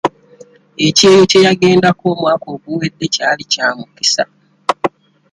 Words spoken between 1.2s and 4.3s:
kye yagendako omwaka oguwedde kyali kya mukisa.